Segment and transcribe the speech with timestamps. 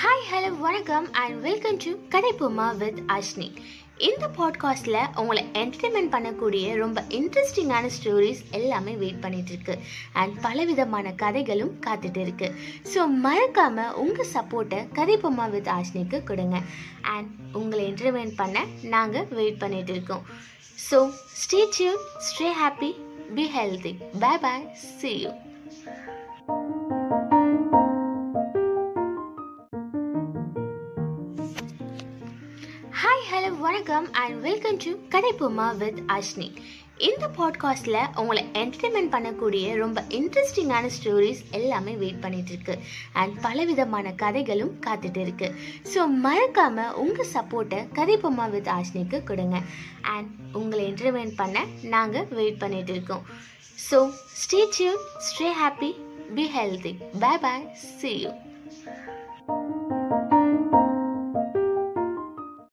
[0.00, 3.48] Hi hello வணக்கம் and welcome to Kathaippoma with Ashni
[3.96, 9.78] இந்த பாட்காஸ்டில் உங்களை என்டர்டைன்மெண்ட் பண்ணக்கூடிய ரொம்ப இன்ட்ரெஸ்டிங்கான ஸ்டோரிஸ் எல்லாமே வெயிட் பண்ணிட்டு இருக்கு.
[10.12, 12.54] அண்ட் பலவிதமான கதைகளும் காத்துட்டு இருக்கு.
[12.94, 16.60] ஸோ மறக்காம உங்கள் சப்போர்ட்டை கதைப்போமா வித் ஆஷ்னிக்கு கொடுங்க.
[17.00, 20.24] அண்ட் உங்களை என்டர்டைன்மெண்ட் பண்ண நாங்கள் வெயிட் பண்ணிட்டு இருக்கோம்.
[20.90, 21.10] So
[21.44, 21.98] stay tuned
[22.30, 22.92] stay happy
[23.34, 25.30] be healthy bye bye see you
[33.40, 36.48] hello வணக்கம் and welcome to Kathaippoma with Ashni
[36.96, 42.78] இந்த பாட்காஸ்டில் உங்களை என்டர்டைன்மெண்ட் பண்ணக்கூடிய ரொம்ப இன்ட்ரெஸ்டிங்கான ஸ்டோரிஸ் எல்லாமே வெயிட் பண்ணிட்டு இருக்கு.
[43.12, 45.54] அண்ட் பலவிதமான கதைகளும் காத்துட்டு இருக்கு.
[45.94, 49.60] ஸோ மறக்காம உங்கள் சப்போர்ட்டை கதைப்போமா வித் ஆஷ்னிக்கு கொடுங்க.
[50.00, 53.24] அண்ட் உங்களை என்டர்டைன்மெண்ட் பண்ண நாங்கள் வெயிட் பண்ணிட்டு இருக்கோம்.
[53.90, 54.10] So
[54.42, 55.92] stay tuned stay happy
[56.34, 58.30] be healthy bye bye see you